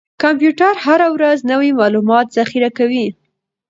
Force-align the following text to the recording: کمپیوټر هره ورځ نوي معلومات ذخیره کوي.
کمپیوټر 0.23 0.73
هره 0.85 1.07
ورځ 1.15 1.37
نوي 1.51 1.71
معلومات 1.79 2.27
ذخیره 2.37 2.69
کوي. 2.77 3.07